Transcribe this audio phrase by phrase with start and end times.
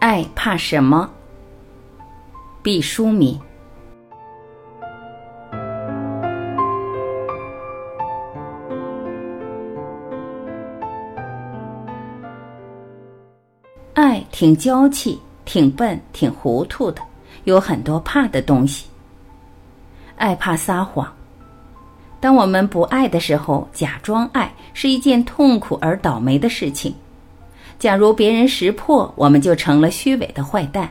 [0.00, 1.10] 爱怕什么？
[2.62, 3.38] 毕淑敏。
[13.94, 17.02] 爱挺娇气，挺笨，挺糊涂的，
[17.42, 18.86] 有很多怕的东西。
[20.16, 21.12] 爱怕撒谎。
[22.20, 26.94] 当我们不爱的时候，假装爱是一件痛苦而倒霉的事情。
[27.78, 30.90] 假如别人识破，我们就成了虚伪的坏蛋。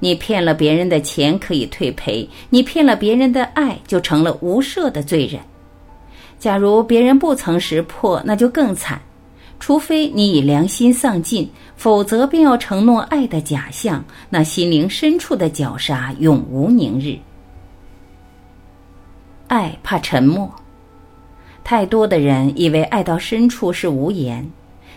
[0.00, 5.40] 你骗了别人的钱可以退赔，你骗了别人的爱就成了无赦的罪人。
[6.40, 9.00] 假如别人不曾识破，那就更惨。
[9.60, 17.16] 除非你以良心丧尽，否则便要承诺爱的假象，那心灵深处的绞杀永无宁日。
[19.46, 20.52] 爱怕沉默，
[21.62, 24.50] 太多的人以为爱到深处是无言。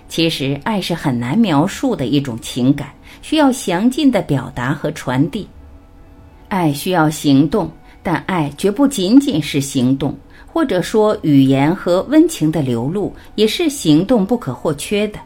[0.08, 2.90] 其实，爱是很难描述的一种情感，
[3.22, 5.48] 需要详尽的表达和传递。
[6.48, 7.70] 爱需要行动，
[8.04, 15.20] 但爱绝不仅仅是行动，或者说语言和温情的流露也是行动不可或缺的。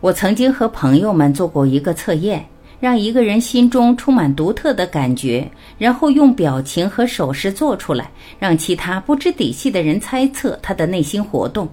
[0.00, 2.44] 我曾经和朋友们做过一个测验，
[2.80, 5.48] 让一个人心中充满独特的感觉，
[5.78, 11.68] 然后用表情和手势做出来，让其他不知底细的人猜测他的内心活动。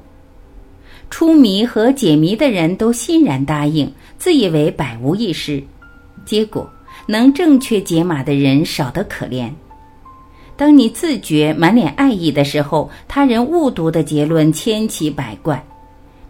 [1.14, 5.62] 出谜和解谜的人都欣然答应，自以为百无一失。
[6.26, 6.68] 结果，
[7.06, 9.48] 能正确解码的人少得可怜。
[10.58, 15.64] 当你自觉满脸爱意的时候，他人误读的结论千奇百怪。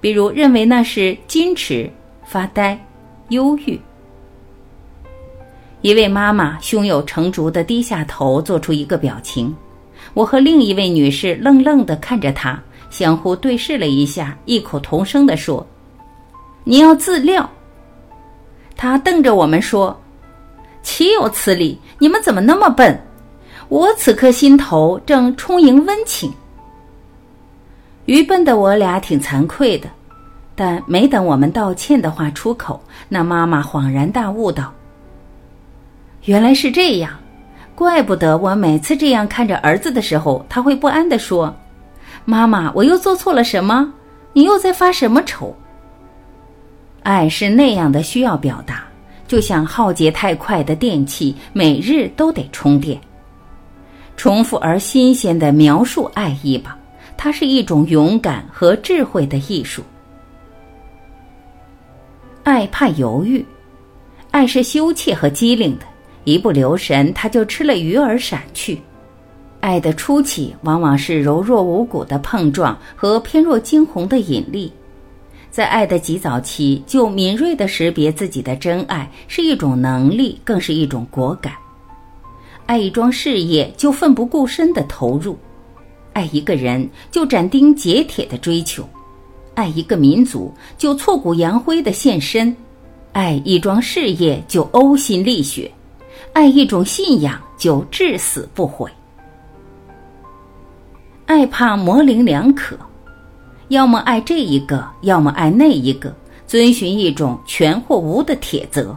[0.01, 1.89] 比如，认为那是矜持、
[2.25, 2.77] 发呆、
[3.29, 3.79] 忧郁。
[5.79, 9.55] 一位妈妈胸有成竹的低下头，做出一个表情。
[10.13, 12.61] 我和另一位女士愣愣的看着她。
[12.93, 15.65] 相互对视了一下，异口同声地说
[16.63, 17.49] ：“你要自料。”
[18.77, 19.99] 他瞪着我们说
[20.83, 21.75] ：“岂有此理！
[21.97, 22.95] 你们怎么那么笨？
[23.67, 26.31] 我此刻心头正充盈温情。”
[28.05, 29.89] 愚笨的我俩挺惭愧的，
[30.53, 34.71] 但没等我们道歉的话出口，那妈妈恍然大悟道
[36.25, 37.11] ：“原来是这样，
[37.73, 41.51] 怪不得我每次这样看着儿子的时候，他会不安地说。”
[42.25, 43.93] 妈妈，我又做错了什么？
[44.31, 45.55] 你又在发什么愁？
[47.03, 48.85] 爱是那样的需要表达，
[49.27, 52.99] 就像耗竭太快的电器，每日都得充电。
[54.15, 56.77] 重复而新鲜的描述爱意吧，
[57.17, 59.83] 它是一种勇敢和智慧的艺术。
[62.43, 63.45] 爱怕犹豫，
[64.31, 65.85] 爱是羞怯和机灵的，
[66.23, 68.81] 一不留神，它就吃了鱼儿闪去。
[69.63, 74.69] 爱的初期往往是柔弱无骨的碰撞和偏弱惊鸿的引力，
[75.49, 81.53] 在爱的极早期就敏锐地识别自己的真爱是一种能力，更是一种果敢。
[82.65, 85.37] 爱一桩事业就奋不顾身的投入，
[86.11, 88.85] 爱一个人就斩钉截铁的追求，
[89.53, 92.53] 爱一个民族就挫骨扬灰的献身，
[93.13, 95.71] 爱一桩事业就呕心沥血，
[96.33, 98.91] 爱一种信仰就至死不悔。
[101.33, 102.77] 爱怕模棱两可，
[103.69, 108.95] 要么爱这一个，要么爱那一个，遵循一种全或无的铁则，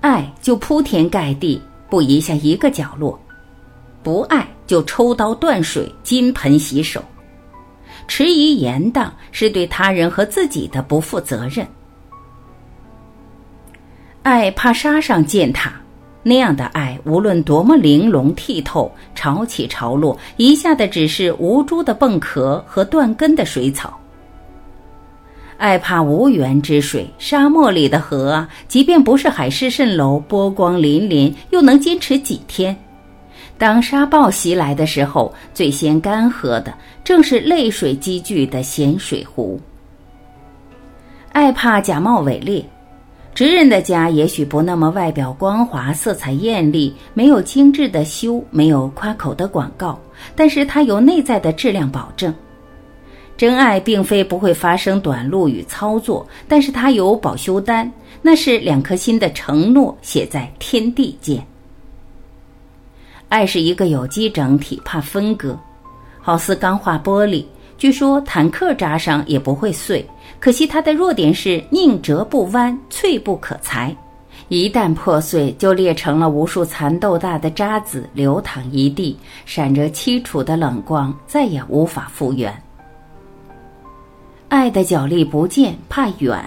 [0.00, 3.14] 爱就铺天盖地，不移下一个角落；
[4.02, 7.04] 不爱就抽刀断水，金盆洗手。
[8.06, 11.66] 迟疑延宕是对他人和自己的不负责任。
[14.22, 15.74] 爱怕杀上践踏。
[16.22, 23.98] 那样的爱，无论多么玲珑剔透，潮起潮落，一下的只是无珠的蚌壳和断根的水草。
[25.56, 32.76] 爱怕无源之水，沙漠里的河，即便不是海市蜃楼，波光粼粼，又能坚持几天？
[33.56, 39.58] 当沙暴袭来的时候，最先干涸的正是泪水积聚的咸水湖。
[41.32, 42.64] 爱怕假冒伪劣。
[43.38, 49.96] 直人的家也许不那么外表光滑、色彩艳丽，没有精致的修，没有夸口的广告，
[50.34, 52.34] 但是它有内在的质量保证。
[53.36, 57.88] 真爱并非不会发生短路与操作，但是它有保修单，
[58.22, 61.40] 那是两颗心的承诺，写在天地间。
[63.28, 65.56] 爱是一个有机整体，怕分割，
[66.20, 67.44] 好似钢化玻璃，
[67.78, 70.04] 据说坦克扎上也不会碎。
[70.40, 73.96] 可惜它的弱点是宁折不弯，脆不可裁，
[74.48, 79.16] 一旦破碎，就裂成了无数蚕豆大的渣子，流淌一地，
[79.46, 82.52] 闪着凄楚的冷光，再也无法复原。
[84.48, 86.38] 爱的脚力不见，怕远，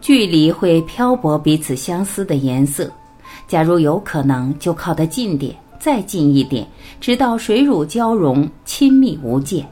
[0.00, 2.90] 距离会漂泊彼此相思的颜色。
[3.46, 6.66] 假如有可能，就靠得近点，再近一点，
[7.00, 9.66] 直到水乳交融，亲密无间。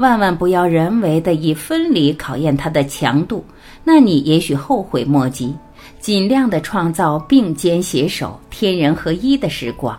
[0.00, 3.44] 万万不要人为的以分离考验它的强度，
[3.84, 5.54] 那你也许后悔莫及。
[5.98, 9.98] 尽量的创造并肩携手、天人合一的时光。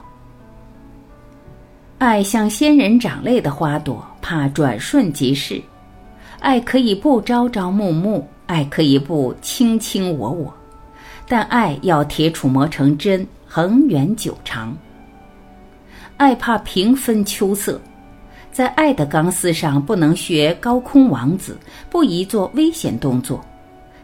[2.00, 5.62] 爱像仙人掌类的花朵，怕转瞬即逝。
[6.40, 10.52] 爱可以不朝朝暮暮，爱可以不卿卿我我，
[11.28, 14.76] 但爱要铁杵磨成针，恒远久长。
[16.18, 17.80] 爱怕平分秋色，
[18.52, 21.58] 在爱的钢丝上不能学高空王子，
[21.90, 23.40] 不宜做危险动作。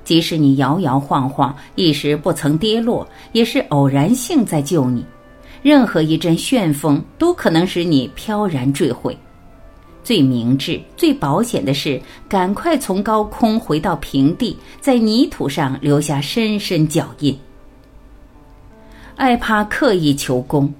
[0.03, 5.05] 即使你摇摇晃晃，一时不曾跌落，也是偶然性在救你。
[5.61, 9.17] 任何一阵旋风都可能使你飘然坠毁。
[10.01, 17.37] 最明智、最保险的是，赶快从高空回到平地，在泥土上留下深深脚印。
[19.17, 20.73] 爱怕刻意求功，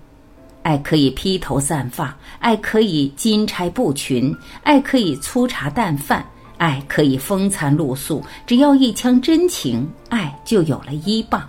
[0.67, 6.25] 爱可以披头散发，爱可以金钗布裙，爱可以粗茶淡饭，
[6.57, 8.21] 爱可以风餐露宿。
[8.45, 11.41] 只要一腔真情，爱就有了依傍。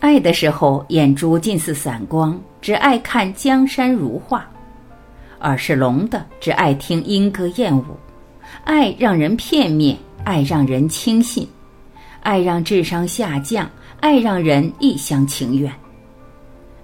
[0.00, 4.48] 爱的时候，眼珠近似散光，只爱看江山如画。
[5.40, 7.84] 耳是聋的，只爱听莺歌燕舞；
[8.64, 9.94] 爱让人片面，
[10.24, 11.46] 爱让人轻信，
[12.22, 13.70] 爱让智商下降，
[14.00, 15.70] 爱让人一厢情愿。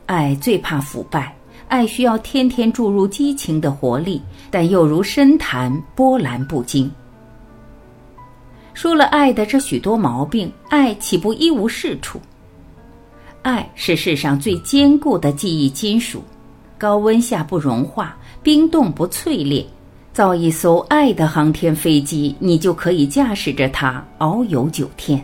[0.09, 1.37] 爱最怕腐败，
[1.69, 6.91] 爱需要天天注入激情的活力，但又如深潭，波澜不惊。
[8.73, 12.19] 说了爱的这许多毛病，爱岂不一无是处？
[13.43, 16.23] 爱是世上最坚固的记忆金属，
[16.79, 18.17] 高温下不融化。
[18.43, 19.63] 冰冻不淬炼，
[20.15, 25.23] 造一艘爱的航天飞机，你就可以驾驶着它遨游九天。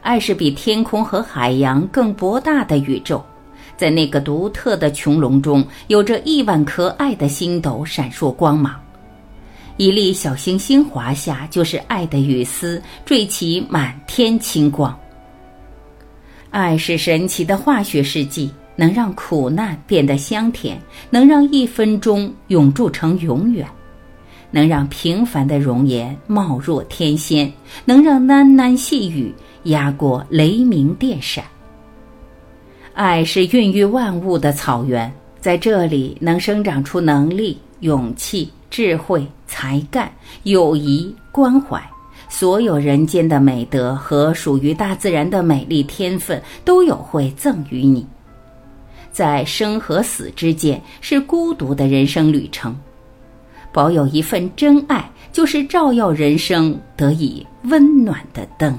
[0.00, 3.24] 爱是比天空和海洋更博大的宇宙，
[3.76, 8.74] 在那个独特的穹隆中，有着亿万颗爱的星斗闪烁光芒。
[9.76, 14.96] 一粒小星星滑下，就是爱的雨丝缀起满天清光。
[16.50, 18.50] 爱是神奇的化学试剂。
[18.76, 20.76] 能让苦难变得香甜，
[21.08, 23.64] 能让一分钟永驻成永远，
[24.50, 27.52] 能让平凡的容颜貌若天仙，
[27.84, 29.32] 能让喃喃细语
[29.66, 31.44] 压过雷鸣电闪。
[32.94, 40.08] 爱是孕育万物的草原，在这里能生长出能力、勇气、智慧、才干、
[40.44, 41.82] 友谊、关怀，
[42.28, 48.06] 所有人间的美德和属于大自然的美丽天分，都有会赠予你。
[49.10, 52.76] 在生和死之间是孤独的人生旅程，
[53.72, 58.78] 保有一份真爱，就是照耀人生得以温暖的灯。